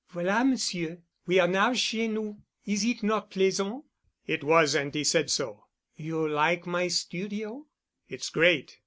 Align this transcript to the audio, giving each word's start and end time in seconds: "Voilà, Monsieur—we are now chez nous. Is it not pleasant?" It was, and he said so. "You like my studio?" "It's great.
"Voilà, 0.11 0.43
Monsieur—we 0.43 1.39
are 1.39 1.47
now 1.47 1.75
chez 1.75 2.07
nous. 2.07 2.35
Is 2.65 2.83
it 2.83 3.03
not 3.03 3.29
pleasant?" 3.29 3.85
It 4.25 4.43
was, 4.43 4.73
and 4.73 4.95
he 4.95 5.03
said 5.03 5.29
so. 5.29 5.65
"You 5.95 6.27
like 6.27 6.65
my 6.65 6.87
studio?" 6.87 7.67
"It's 8.09 8.31
great. 8.31 8.79